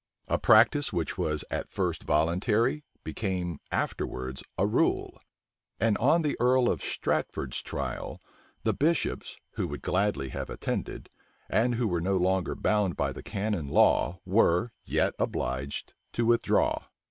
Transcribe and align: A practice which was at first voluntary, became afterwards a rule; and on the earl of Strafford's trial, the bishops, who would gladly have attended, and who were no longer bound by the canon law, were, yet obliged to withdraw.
A 0.27 0.39
practice 0.39 0.91
which 0.91 1.15
was 1.15 1.45
at 1.51 1.69
first 1.69 2.05
voluntary, 2.05 2.83
became 3.03 3.59
afterwards 3.71 4.41
a 4.57 4.65
rule; 4.65 5.21
and 5.79 5.95
on 5.99 6.23
the 6.23 6.35
earl 6.39 6.69
of 6.71 6.81
Strafford's 6.81 7.61
trial, 7.61 8.19
the 8.63 8.73
bishops, 8.73 9.37
who 9.51 9.67
would 9.67 9.83
gladly 9.83 10.29
have 10.29 10.49
attended, 10.49 11.07
and 11.51 11.75
who 11.75 11.87
were 11.87 12.01
no 12.01 12.17
longer 12.17 12.55
bound 12.55 12.95
by 12.97 13.13
the 13.13 13.21
canon 13.21 13.67
law, 13.67 14.17
were, 14.25 14.71
yet 14.85 15.13
obliged 15.19 15.93
to 16.13 16.25
withdraw. 16.25 16.83